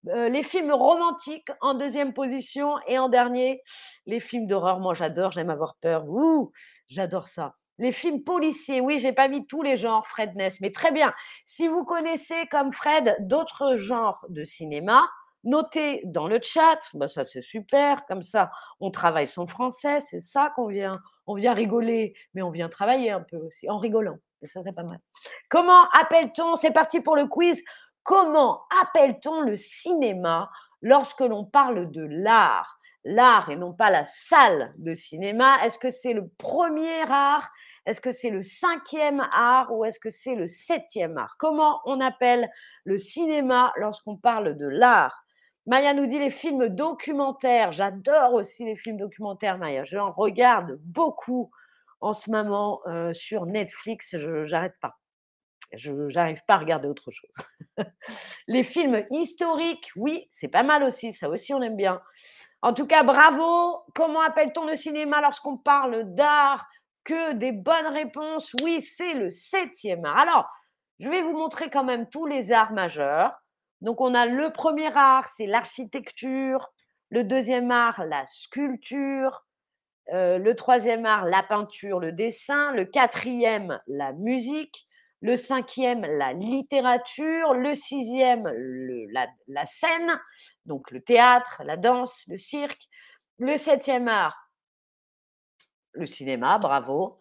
euh, 0.07 0.29
les 0.29 0.43
films 0.43 0.71
romantiques 0.71 1.49
en 1.61 1.73
deuxième 1.73 2.13
position 2.13 2.75
et 2.87 2.97
en 2.97 3.09
dernier, 3.09 3.61
les 4.05 4.19
films 4.19 4.47
d'horreur. 4.47 4.79
Moi, 4.79 4.93
j'adore, 4.93 5.31
j'aime 5.31 5.49
avoir 5.49 5.75
peur. 5.81 6.05
Ouh, 6.07 6.51
j'adore 6.87 7.27
ça. 7.27 7.55
Les 7.79 7.93
films 7.93 8.23
policiers, 8.23 8.81
oui, 8.81 8.99
j'ai 8.99 9.13
pas 9.13 9.29
mis 9.29 9.47
tous 9.47 9.61
les 9.61 9.77
genres, 9.77 10.05
Fred 10.05 10.35
Ness, 10.35 10.59
mais 10.59 10.71
très 10.71 10.91
bien. 10.91 11.13
Si 11.45 11.69
vous 11.69 11.85
connaissez 11.85 12.45
comme 12.51 12.73
Fred 12.73 13.15
d'autres 13.21 13.77
genres 13.77 14.25
de 14.27 14.43
cinéma, 14.43 15.09
notez 15.45 16.01
dans 16.03 16.27
le 16.27 16.39
chat. 16.43 16.79
Bah, 16.93 17.07
ça 17.07 17.25
c'est 17.25 17.41
super, 17.41 18.05
comme 18.05 18.21
ça 18.21 18.51
on 18.81 18.91
travaille 18.91 19.27
son 19.27 19.47
français, 19.47 20.01
c'est 20.01 20.19
ça 20.19 20.51
qu'on 20.57 20.67
vient. 20.67 20.99
On 21.25 21.35
vient 21.35 21.53
rigoler, 21.53 22.15
mais 22.33 22.41
on 22.41 22.51
vient 22.51 22.67
travailler 22.67 23.11
un 23.11 23.21
peu 23.21 23.37
aussi 23.37 23.69
en 23.69 23.77
rigolant. 23.77 24.17
Ça 24.45 24.61
c'est 24.63 24.75
pas 24.75 24.83
mal. 24.83 24.99
Comment 25.49 25.89
appelle-t-on 25.91 26.57
C'est 26.57 26.71
parti 26.71 26.99
pour 26.99 27.15
le 27.15 27.27
quiz. 27.27 27.61
Comment 28.03 28.63
appelle-t-on 28.81 29.39
le 29.39 29.55
cinéma 29.55 30.49
lorsque 30.81 31.21
l'on 31.21 31.45
parle 31.45 31.91
de 31.91 32.03
l'art? 32.03 32.77
L'art 33.05 33.49
et 33.49 33.55
non 33.55 33.71
pas 33.71 33.89
la 33.89 34.03
salle 34.03 34.73
de 34.77 34.93
cinéma. 34.93 35.63
Est-ce 35.63 35.79
que 35.79 35.91
c'est 35.91 36.11
le 36.11 36.27
premier 36.37 37.09
art? 37.09 37.49
Est-ce 37.85 38.01
que 38.01 38.11
c'est 38.11 38.29
le 38.29 38.41
cinquième 38.41 39.27
art 39.33 39.71
ou 39.73 39.85
est-ce 39.85 39.99
que 39.99 40.09
c'est 40.09 40.35
le 40.35 40.47
septième 40.47 41.17
art? 41.17 41.35
Comment 41.39 41.81
on 41.85 42.01
appelle 42.01 42.49
le 42.83 42.97
cinéma 42.97 43.73
lorsqu'on 43.77 44.17
parle 44.17 44.57
de 44.57 44.67
l'art? 44.67 45.25
Maya 45.65 45.93
nous 45.93 46.07
dit 46.07 46.19
les 46.19 46.31
films 46.31 46.67
documentaires. 46.69 47.71
J'adore 47.71 48.33
aussi 48.33 48.65
les 48.65 48.75
films 48.75 48.97
documentaires, 48.97 49.57
Maya. 49.57 49.83
J'en 49.83 50.11
regarde 50.11 50.79
beaucoup 50.81 51.51
en 52.01 52.13
ce 52.13 52.31
moment 52.31 52.81
euh, 52.87 53.13
sur 53.13 53.45
Netflix. 53.45 54.17
Je 54.17 54.49
n'arrête 54.49 54.75
pas. 54.81 54.97
Je 55.73 55.91
n'arrive 55.91 56.41
pas 56.47 56.55
à 56.55 56.57
regarder 56.57 56.87
autre 56.87 57.11
chose. 57.11 57.29
les 58.47 58.63
films 58.63 59.05
historiques, 59.11 59.91
oui, 59.95 60.27
c'est 60.31 60.47
pas 60.47 60.63
mal 60.63 60.83
aussi. 60.83 61.13
Ça 61.13 61.29
aussi, 61.29 61.53
on 61.53 61.61
aime 61.61 61.75
bien. 61.75 62.01
En 62.61 62.73
tout 62.73 62.87
cas, 62.87 63.03
bravo. 63.03 63.83
Comment 63.93 64.21
appelle-t-on 64.21 64.65
le 64.65 64.75
cinéma 64.75 65.21
lorsqu'on 65.21 65.57
parle 65.57 66.15
d'art? 66.15 66.67
Que 67.09 67.33
des 67.33 67.51
bonnes 67.51 67.87
réponses. 67.87 68.55
Oui, 68.61 68.83
c'est 68.83 69.15
le 69.15 69.31
septième 69.31 70.05
art. 70.05 70.19
Alors, 70.19 70.49
je 70.99 71.09
vais 71.09 71.23
vous 71.23 71.35
montrer 71.35 71.71
quand 71.71 71.83
même 71.83 72.07
tous 72.07 72.27
les 72.27 72.51
arts 72.51 72.71
majeurs. 72.71 73.33
Donc, 73.81 73.99
on 73.99 74.13
a 74.13 74.27
le 74.27 74.51
premier 74.51 74.95
art, 74.95 75.27
c'est 75.27 75.47
l'architecture. 75.47 76.71
Le 77.09 77.23
deuxième 77.23 77.71
art, 77.71 78.03
la 78.05 78.27
sculpture. 78.27 79.43
Euh, 80.13 80.37
le 80.37 80.55
troisième 80.55 81.05
art, 81.07 81.25
la 81.25 81.41
peinture, 81.41 81.99
le 81.99 82.11
dessin. 82.11 82.73
Le 82.73 82.85
quatrième, 82.85 83.81
la 83.87 84.13
musique. 84.13 84.87
Le 85.21 85.35
cinquième, 85.35 86.01
la 86.01 86.33
littérature. 86.33 87.55
Le 87.55 87.73
sixième, 87.73 88.47
la, 89.11 89.27
la 89.47 89.65
scène. 89.65 90.21
Donc, 90.65 90.91
le 90.91 91.01
théâtre, 91.01 91.63
la 91.65 91.75
danse, 91.75 92.23
le 92.27 92.37
cirque. 92.37 92.87
Le 93.39 93.57
septième 93.57 94.07
art, 94.07 94.48
le 95.93 96.05
cinéma, 96.05 96.57
bravo. 96.57 97.19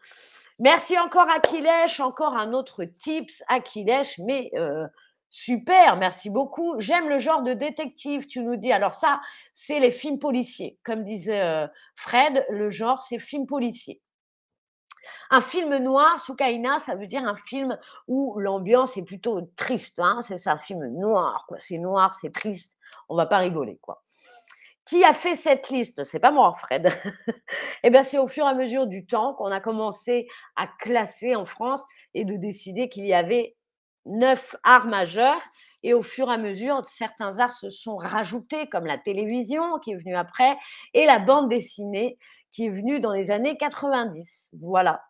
Merci 0.59 0.99
encore 0.99 1.31
Akilesh, 1.31 2.01
encore 2.01 2.35
un 2.35 2.53
autre 2.53 2.85
tips 2.85 3.45
Akilesh, 3.49 4.19
mais 4.19 4.51
euh, 4.55 4.87
super, 5.31 5.97
merci 5.97 6.31
beaucoup. 6.31 6.75
J'aime 6.81 7.09
le 7.09 7.19
genre 7.19 7.43
de 7.43 7.53
détective, 7.53 8.27
tu 8.27 8.41
nous 8.41 8.57
dis. 8.57 8.73
Alors 8.73 8.95
ça, 8.95 9.21
c'est 9.55 9.79
les 9.79 9.93
films 9.93 10.19
policiers. 10.19 10.79
Comme 10.85 11.05
disait 11.05 11.43
euh, 11.43 11.69
Fred, 11.95 12.45
le 12.51 12.71
genre, 12.71 13.03
c'est 13.03 13.19
film 13.19 13.47
policier. 13.47 14.03
Un 15.31 15.41
film 15.41 15.77
noir, 15.77 16.19
Soukaina, 16.19 16.79
ça 16.79 16.95
veut 16.95 17.07
dire 17.07 17.25
un 17.25 17.37
film 17.37 17.79
où 18.09 18.39
l'ambiance 18.41 18.97
est 18.97 19.05
plutôt 19.05 19.43
triste. 19.57 19.99
Hein 19.99 20.21
c'est 20.23 20.39
ça, 20.39 20.53
un 20.53 20.59
film 20.59 20.87
noir. 20.99 21.47
C'est 21.59 21.79
noir, 21.79 22.15
c'est 22.15 22.33
triste. 22.33 22.77
On 23.09 23.17
va 23.17 23.27
pas 23.27 23.39
rigoler. 23.39 23.79
quoi. 23.81 24.03
Qui 24.89 25.05
a 25.05 25.13
fait 25.13 25.37
cette 25.37 25.69
liste? 25.69 26.03
C'est 26.03 26.19
pas 26.19 26.31
moi, 26.31 26.55
Fred. 26.55 26.91
eh 27.83 27.91
bien, 27.91 28.03
c'est 28.03 28.17
au 28.17 28.27
fur 28.27 28.47
et 28.47 28.49
à 28.49 28.55
mesure 28.55 28.87
du 28.87 29.05
temps 29.05 29.35
qu'on 29.35 29.53
a 29.53 29.61
commencé 29.61 30.27
à 30.57 30.67
classer 30.67 31.37
en 31.37 31.45
France 31.45 31.85
et 32.15 32.25
de 32.25 32.37
décider 32.37 32.89
qu'il 32.89 33.05
y 33.05 33.13
avait 33.13 33.55
neuf 34.07 34.57
arts 34.65 34.87
majeurs. 34.87 35.43
Et 35.83 35.93
au 35.93 36.03
fur 36.03 36.31
et 36.31 36.35
à 36.35 36.39
mesure, 36.39 36.87
certains 36.87 37.39
arts 37.39 37.53
se 37.53 37.69
sont 37.69 37.99
rajoutés, 37.99 38.67
comme 38.69 38.87
la 38.87 38.97
télévision 38.97 39.79
qui 39.79 39.93
est 39.93 39.97
venue 39.97 40.17
après, 40.17 40.57
et 40.95 41.05
la 41.05 41.19
bande 41.19 41.51
dessinée 41.51 42.19
qui 42.51 42.65
est 42.65 42.71
venue 42.71 42.99
dans 42.99 43.13
les 43.13 43.31
années 43.31 43.59
90. 43.59 44.51
Voilà. 44.59 45.03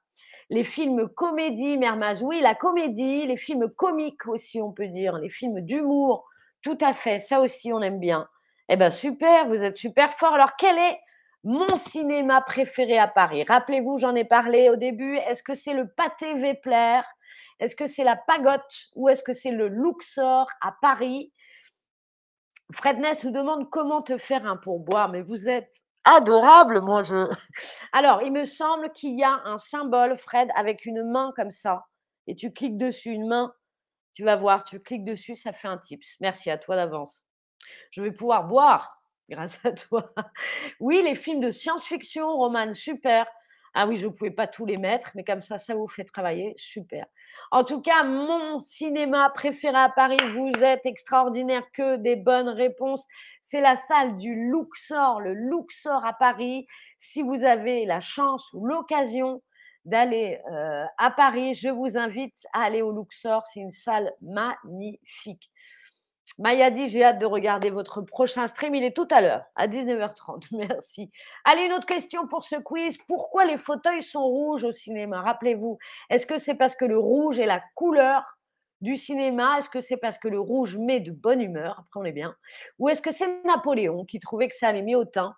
Les 0.50 0.64
films 0.64 1.08
comédie, 1.08 1.78
Mermaz, 1.78 2.22
oui, 2.22 2.40
la 2.40 2.56
comédie, 2.56 3.26
les 3.26 3.36
films 3.36 3.70
comiques 3.70 4.26
aussi, 4.26 4.60
on 4.60 4.72
peut 4.72 4.88
dire, 4.88 5.18
les 5.18 5.30
films 5.30 5.60
d'humour, 5.60 6.26
tout 6.62 6.78
à 6.80 6.92
fait, 6.94 7.20
ça 7.20 7.40
aussi, 7.40 7.72
on 7.72 7.80
aime 7.80 8.00
bien. 8.00 8.28
Eh 8.68 8.76
bien, 8.76 8.90
super, 8.90 9.46
vous 9.46 9.62
êtes 9.62 9.76
super 9.78 10.12
fort. 10.12 10.34
Alors, 10.34 10.56
quel 10.56 10.76
est 10.76 11.00
mon 11.44 11.78
cinéma 11.78 12.42
préféré 12.42 12.98
à 12.98 13.08
Paris? 13.08 13.44
Rappelez-vous, 13.44 13.98
j'en 13.98 14.14
ai 14.14 14.24
parlé 14.24 14.68
au 14.68 14.76
début. 14.76 15.16
Est-ce 15.16 15.42
que 15.42 15.54
c'est 15.54 15.74
le 15.74 15.88
Pâté 15.88 16.34
Vepler? 16.34 17.00
Est-ce 17.60 17.74
que 17.74 17.86
c'est 17.86 18.04
la 18.04 18.16
Pagotte? 18.16 18.90
Ou 18.94 19.08
est-ce 19.08 19.22
que 19.22 19.32
c'est 19.32 19.50
le 19.50 19.68
Luxor 19.68 20.46
à 20.60 20.74
Paris? 20.82 21.32
Fred 22.72 22.98
Ness 22.98 23.24
nous 23.24 23.30
demande 23.30 23.70
comment 23.70 24.02
te 24.02 24.18
faire 24.18 24.44
un 24.44 24.56
pourboire, 24.56 25.08
mais 25.08 25.22
vous 25.22 25.48
êtes 25.48 25.72
adorable, 26.04 26.82
moi 26.82 27.02
je. 27.02 27.26
Alors, 27.92 28.22
il 28.22 28.32
me 28.32 28.44
semble 28.44 28.92
qu'il 28.92 29.18
y 29.18 29.24
a 29.24 29.40
un 29.46 29.56
symbole, 29.56 30.18
Fred, 30.18 30.50
avec 30.54 30.84
une 30.84 31.10
main 31.10 31.32
comme 31.34 31.50
ça, 31.50 31.86
et 32.26 32.34
tu 32.34 32.52
cliques 32.52 32.76
dessus, 32.76 33.10
une 33.10 33.26
main, 33.26 33.54
tu 34.12 34.24
vas 34.24 34.36
voir, 34.36 34.64
tu 34.64 34.80
cliques 34.80 35.04
dessus, 35.04 35.34
ça 35.34 35.52
fait 35.54 35.68
un 35.68 35.78
tips. 35.78 36.16
Merci 36.20 36.50
à 36.50 36.58
toi 36.58 36.76
d'avance. 36.76 37.24
Je 37.90 38.02
vais 38.02 38.12
pouvoir 38.12 38.44
boire 38.46 39.02
grâce 39.28 39.64
à 39.64 39.72
toi. 39.72 40.12
Oui, 40.80 41.02
les 41.04 41.14
films 41.14 41.40
de 41.40 41.50
science-fiction, 41.50 42.36
Roman, 42.36 42.74
super. 42.74 43.26
Ah 43.74 43.86
oui, 43.86 43.96
je 43.96 44.06
ne 44.06 44.12
pouvais 44.12 44.30
pas 44.30 44.46
tous 44.46 44.66
les 44.66 44.76
mettre, 44.76 45.10
mais 45.14 45.24
comme 45.24 45.40
ça, 45.40 45.58
ça 45.58 45.74
vous 45.74 45.86
fait 45.86 46.04
travailler, 46.04 46.54
super. 46.56 47.06
En 47.50 47.64
tout 47.64 47.80
cas, 47.80 48.02
mon 48.02 48.60
cinéma 48.60 49.30
préféré 49.30 49.76
à 49.76 49.88
Paris, 49.88 50.16
vous 50.32 50.50
êtes 50.62 50.84
extraordinaire, 50.86 51.70
que 51.72 51.96
des 51.96 52.16
bonnes 52.16 52.48
réponses. 52.48 53.06
C'est 53.40 53.60
la 53.60 53.76
salle 53.76 54.16
du 54.16 54.34
Luxor, 54.50 55.20
le 55.20 55.34
Luxor 55.34 56.04
à 56.04 56.12
Paris. 56.14 56.66
Si 56.96 57.22
vous 57.22 57.44
avez 57.44 57.84
la 57.84 58.00
chance 58.00 58.50
ou 58.52 58.66
l'occasion 58.66 59.42
d'aller 59.84 60.40
euh, 60.50 60.84
à 60.98 61.10
Paris, 61.10 61.54
je 61.54 61.68
vous 61.68 61.96
invite 61.96 62.46
à 62.52 62.62
aller 62.62 62.82
au 62.82 62.92
Luxor. 62.92 63.46
C'est 63.46 63.60
une 63.60 63.70
salle 63.70 64.12
magnifique. 64.20 65.50
Maya 66.36 66.70
dit 66.70 66.88
J'ai 66.88 67.04
hâte 67.04 67.18
de 67.18 67.26
regarder 67.26 67.70
votre 67.70 68.02
prochain 68.02 68.46
stream. 68.46 68.74
Il 68.74 68.84
est 68.84 68.94
tout 68.94 69.08
à 69.10 69.20
l'heure, 69.20 69.44
à 69.56 69.66
19h30. 69.66 70.48
Merci. 70.52 71.10
Allez, 71.44 71.62
une 71.62 71.72
autre 71.72 71.86
question 71.86 72.26
pour 72.26 72.44
ce 72.44 72.56
quiz. 72.56 72.98
Pourquoi 73.08 73.46
les 73.46 73.56
fauteuils 73.56 74.02
sont 74.02 74.24
rouges 74.24 74.64
au 74.64 74.72
cinéma? 74.72 75.22
Rappelez-vous, 75.22 75.78
est-ce 76.10 76.26
que 76.26 76.38
c'est 76.38 76.54
parce 76.54 76.76
que 76.76 76.84
le 76.84 76.98
rouge 76.98 77.38
est 77.38 77.46
la 77.46 77.62
couleur 77.74 78.24
du 78.80 78.96
cinéma? 78.96 79.58
Est-ce 79.58 79.70
que 79.70 79.80
c'est 79.80 79.96
parce 79.96 80.18
que 80.18 80.28
le 80.28 80.40
rouge 80.40 80.76
met 80.76 81.00
de 81.00 81.12
bonne 81.12 81.40
humeur? 81.40 81.80
Après, 81.80 82.00
on 82.00 82.04
est 82.04 82.12
bien. 82.12 82.36
Ou 82.78 82.88
est-ce 82.88 83.02
que 83.02 83.12
c'est 83.12 83.42
Napoléon 83.44 84.04
qui 84.04 84.20
trouvait 84.20 84.48
que 84.48 84.56
ça 84.56 84.68
allait 84.68 84.82
mieux 84.82 84.98
au 84.98 85.04
teint? 85.04 85.34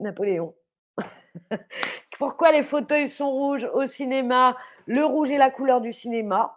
Napoléon. 0.00 0.54
Pourquoi 2.22 2.52
les 2.52 2.62
fauteuils 2.62 3.08
sont 3.08 3.32
rouges 3.32 3.68
au 3.74 3.84
cinéma? 3.84 4.56
Le 4.86 5.04
rouge 5.04 5.32
est 5.32 5.38
la 5.38 5.50
couleur 5.50 5.80
du 5.80 5.90
cinéma. 5.90 6.54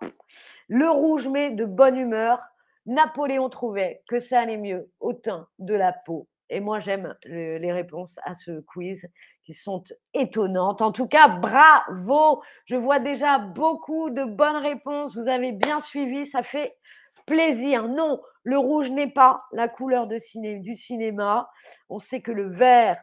Le 0.67 0.88
rouge 0.88 1.27
met 1.27 1.55
de 1.55 1.65
bonne 1.65 1.98
humeur. 1.98 2.39
Napoléon 2.86 3.50
trouvait 3.50 4.03
que 4.07 4.19
ça 4.19 4.41
allait 4.41 4.57
mieux 4.57 4.91
au 5.00 5.13
teint 5.13 5.48
de 5.57 5.74
la 5.74 5.91
peau. 5.91 6.27
Et 6.51 6.60
moi, 6.60 6.79
j'aime 6.81 7.15
les 7.24 7.72
réponses 7.72 8.19
à 8.25 8.36
ce 8.36 8.60
quiz 8.60 9.10
qui 9.43 9.53
sont 9.53 9.84
étonnantes. 10.13 10.84
En 10.84 10.91
tout 10.91 11.07
cas, 11.07 11.29
bravo. 11.29 12.43
Je 12.65 12.75
vois 12.75 13.00
déjà 13.00 13.39
beaucoup 13.39 14.12
de 14.12 14.24
bonnes 14.24 14.57
réponses. 14.57 15.17
Vous 15.17 15.27
avez 15.27 15.51
bien 15.51 15.79
suivi. 15.79 16.27
Ça 16.27 16.43
fait 16.43 16.77
plaisir. 17.25 17.88
Non, 17.88 18.22
le 18.43 18.60
rouge 18.60 18.91
n'est 18.91 19.12
pas 19.12 19.45
la 19.51 19.67
couleur 19.67 20.05
du 20.05 20.75
cinéma. 20.75 21.50
On 21.89 21.98
sait 21.98 22.22
que 22.22 22.31
le 22.31 22.48
vert 22.48 23.01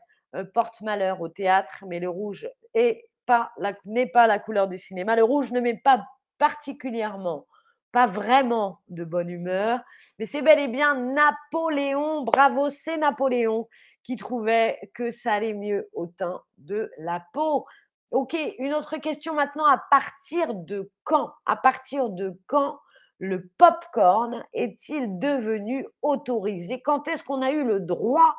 porte 0.54 0.80
malheur 0.80 1.20
au 1.20 1.28
théâtre, 1.28 1.84
mais 1.86 2.00
le 2.00 2.08
rouge 2.08 2.48
n'est 2.74 3.04
pas, 3.26 3.52
la, 3.58 3.74
pas 4.12 4.26
la 4.26 4.38
couleur 4.38 4.68
du 4.68 4.78
cinéma. 4.78 5.16
Le 5.16 5.24
rouge 5.24 5.52
ne 5.52 5.60
met 5.60 5.76
pas 5.76 6.04
particulièrement, 6.38 7.46
pas 7.92 8.06
vraiment 8.06 8.80
de 8.88 9.04
bonne 9.04 9.28
humeur, 9.28 9.80
mais 10.18 10.26
c'est 10.26 10.42
bel 10.42 10.58
et 10.58 10.68
bien 10.68 10.94
Napoléon, 10.94 12.22
bravo, 12.22 12.70
c'est 12.70 12.96
Napoléon 12.96 13.68
qui 14.02 14.16
trouvait 14.16 14.78
que 14.94 15.10
ça 15.10 15.34
allait 15.34 15.54
mieux 15.54 15.88
au 15.92 16.06
teint 16.06 16.42
de 16.58 16.90
la 16.98 17.24
peau. 17.32 17.66
Ok, 18.10 18.36
une 18.58 18.74
autre 18.74 18.96
question 18.96 19.34
maintenant, 19.34 19.66
à 19.66 19.80
partir 19.90 20.54
de 20.54 20.90
quand 21.04 21.32
À 21.46 21.56
partir 21.56 22.10
de 22.10 22.38
quand 22.46 22.78
le 23.18 23.48
popcorn 23.56 24.44
est-il 24.52 25.18
devenu 25.18 25.86
autorisé? 26.02 26.82
Quand 26.82 27.06
est-ce 27.06 27.22
qu'on 27.22 27.40
a 27.40 27.52
eu 27.52 27.64
le 27.64 27.80
droit 27.80 28.34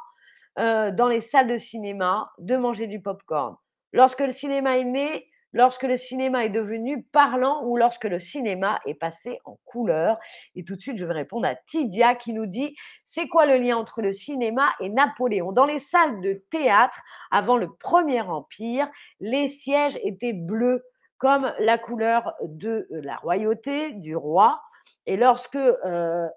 euh, 0.60 0.92
dans 0.92 1.08
les 1.08 1.22
salles 1.22 1.48
de 1.48 1.58
cinéma 1.58 2.32
de 2.40 2.56
manger 2.56 2.88
du 2.88 3.02
popcorn 3.02 3.56
Lorsque 3.92 4.22
le 4.22 4.32
cinéma 4.32 4.78
est 4.78 4.86
né, 4.86 5.28
lorsque 5.54 5.84
le 5.84 5.98
cinéma 5.98 6.46
est 6.46 6.50
devenu 6.50 7.04
parlant 7.04 7.64
ou 7.64 7.78
lorsque 7.78 8.06
le 8.06 8.20
cinéma 8.20 8.80
est 8.86 8.96
passé 8.96 9.40
en 9.46 9.58
couleur. 9.66 10.18
Et 10.56 10.64
tout 10.64 10.76
de 10.76 10.82
suite, 10.82 10.98
je 10.98 11.06
vais 11.06 11.14
répondre 11.14 11.48
à 11.48 11.56
Tidia 11.56 12.16
qui 12.16 12.34
nous 12.34 12.48
dit 12.48 12.76
c'est 13.06 13.28
quoi 13.28 13.46
le 13.46 13.58
lien 13.58 13.78
entre 13.78 14.02
le 14.02 14.12
cinéma 14.12 14.70
et 14.80 14.90
Napoléon? 14.90 15.52
Dans 15.52 15.66
les 15.66 15.80
salles 15.80 16.22
de 16.22 16.44
théâtre, 16.50 17.02
avant 17.32 17.58
le 17.58 17.72
Premier 17.72 18.22
Empire, 18.22 18.90
les 19.20 19.48
sièges 19.48 20.00
étaient 20.04 20.34
bleus 20.34 20.84
comme 21.18 21.54
la 21.60 21.78
couleur 21.78 22.34
de 22.44 22.88
la 22.90 23.16
royauté, 23.16 23.92
du 23.94 24.16
roi. 24.16 24.60
Et 25.06 25.16
lorsque 25.18 25.56
euh, 25.56 26.28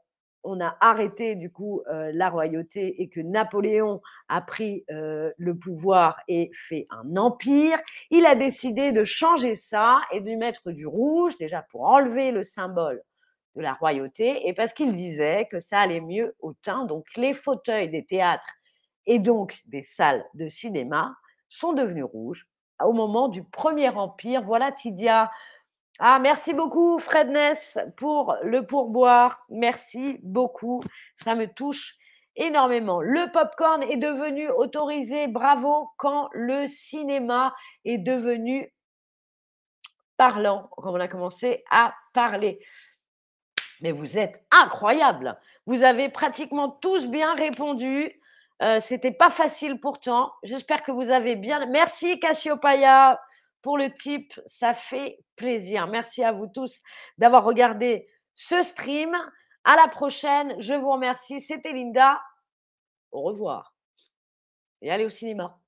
on 0.47 0.61
a 0.61 0.77
arrêté 0.81 1.35
du 1.35 1.51
coup 1.51 1.83
euh, 1.89 2.11
la 2.15 2.31
royauté 2.31 3.03
et 3.03 3.09
que 3.09 3.21
Napoléon 3.21 4.01
a 4.29 4.41
pris 4.41 4.85
euh, 4.91 5.33
le 5.37 5.59
pouvoir 5.59 6.21
et 6.29 6.51
fait 6.55 6.87
un 6.91 7.17
empire, 7.17 7.79
il 8.11 8.25
a 8.25 8.35
décidé 8.35 8.93
de 8.93 9.05
changer 9.05 9.55
ça 9.55 10.01
et 10.13 10.21
de 10.21 10.31
mettre 10.37 10.71
du 10.71 10.87
rouge, 10.87 11.37
déjà 11.39 11.63
pour 11.63 11.83
enlever 11.83 12.31
le 12.31 12.43
symbole 12.43 13.03
de 13.57 13.63
la 13.63 13.73
royauté 13.73 14.49
et 14.49 14.55
parce 14.55 14.73
qu'il 14.73 14.93
disait 14.93 15.49
que 15.51 15.61
ça 15.61 15.81
allait 15.81 16.01
mieux 16.01 16.37
au 16.41 16.53
teint. 16.53 16.85
Donc 16.85 17.07
les 17.17 17.35
fauteuils 17.35 17.89
des 17.89 18.05
théâtres 18.05 18.49
et 19.07 19.19
donc 19.19 19.61
des 19.67 19.83
salles 19.83 20.25
de 20.35 20.47
cinéma 20.49 21.15
sont 21.49 21.73
devenus 21.73 22.05
rouges 22.05 22.49
au 22.85 22.93
moment 22.93 23.29
du 23.29 23.43
Premier 23.43 23.89
Empire. 23.89 24.43
Voilà 24.43 24.73
Tidia 24.73 25.31
ah, 25.99 26.19
merci 26.19 26.53
beaucoup, 26.53 26.99
Fredness, 26.99 27.79
pour 27.97 28.37
le 28.43 28.67
pourboire. 28.67 29.47
Merci 29.49 30.19
beaucoup. 30.23 30.83
Ça 31.15 31.35
me 31.35 31.47
touche 31.47 31.95
énormément. 32.37 33.01
Le 33.01 33.33
popcorn 33.33 33.83
est 33.83 33.97
devenu 33.97 34.51
autorisé, 34.51 35.27
bravo, 35.27 35.89
quand 35.97 36.29
le 36.33 36.67
cinéma 36.67 37.55
est 37.87 37.97
devenu 37.97 38.73
parlant, 40.19 40.69
quand 40.77 40.93
on 40.93 41.01
a 41.01 41.09
commencé 41.09 41.65
à 41.71 41.95
parler. 42.13 42.61
Mais 43.81 43.93
vous 43.93 44.19
êtes 44.19 44.45
incroyable. 44.51 45.39
Vous 45.67 45.83
avez 45.83 46.11
pratiquement 46.11 46.69
tous 46.71 47.07
bien 47.07 47.35
répondu. 47.35 48.21
Euh, 48.63 48.81
C'était 48.81 49.13
pas 49.13 49.31
facile 49.31 49.81
pourtant. 49.81 50.33
J'espère 50.43 50.83
que 50.83 50.93
vous 50.93 51.11
avez 51.11 51.37
bien. 51.37 51.65
Merci 51.67 52.21
Cassiopeia 52.21 53.21
pour 53.63 53.79
le 53.79 53.93
type, 53.93 54.41
ça 54.47 54.75
fait 54.75 55.19
plaisir. 55.37 55.87
Merci 55.89 56.23
à 56.23 56.33
vous 56.33 56.47
tous 56.47 56.81
d'avoir 57.19 57.45
regardé 57.45 58.09
ce 58.35 58.63
stream. 58.63 59.15
À 59.65 59.75
la 59.77 59.89
prochaine. 59.89 60.55
Je 60.61 60.75
vous 60.75 60.93
remercie. 60.93 61.41
C'était 61.41 61.73
Linda. 61.73 62.21
Au 63.11 63.23
revoir. 63.23 63.75
Et 64.83 64.91
allez 64.91 65.05
au 65.05 65.11
cinéma. 65.11 65.59